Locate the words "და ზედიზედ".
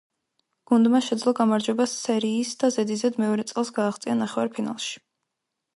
2.65-3.21